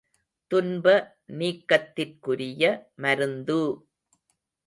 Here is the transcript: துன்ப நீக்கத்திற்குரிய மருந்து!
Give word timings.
துன்ப 0.51 0.85
நீக்கத்திற்குரிய 1.31 2.63
மருந்து! 2.95 3.59